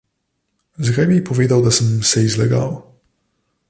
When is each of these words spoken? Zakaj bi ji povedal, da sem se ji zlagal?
Zakaj 0.87 1.05
bi 1.11 1.19
ji 1.19 1.25
povedal, 1.29 1.61
da 1.67 1.75
sem 1.79 1.93
se 2.13 2.25
ji 2.25 2.35
zlagal? 2.37 2.77